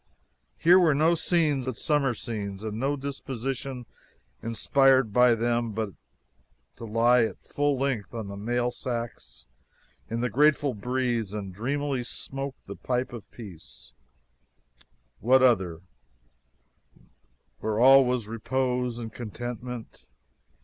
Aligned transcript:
Here 0.57 0.79
were 0.79 0.95
no 0.95 1.13
scenes 1.13 1.67
but 1.67 1.77
summer 1.77 2.15
scenes, 2.15 2.63
and 2.63 2.79
no 2.79 2.95
disposition 2.95 3.85
inspired 4.41 5.13
by 5.13 5.35
them 5.35 5.73
but 5.73 5.91
to 6.77 6.85
lie 6.85 7.21
at 7.25 7.39
full 7.43 7.77
length 7.77 8.11
on 8.11 8.27
the 8.27 8.35
mail 8.35 8.71
sacks 8.71 9.45
in 10.09 10.21
the 10.21 10.29
grateful 10.31 10.73
breeze 10.73 11.33
and 11.33 11.53
dreamily 11.53 12.03
smoke 12.03 12.55
the 12.63 12.75
pipe 12.75 13.13
of 13.13 13.29
peace 13.29 13.93
what 15.19 15.43
other, 15.43 15.81
where 17.59 17.79
all 17.79 18.03
was 18.03 18.27
repose 18.27 18.97
and 18.97 19.13
contentment? 19.13 20.07